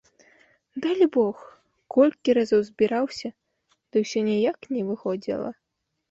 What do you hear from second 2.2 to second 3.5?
разоў збіраўся,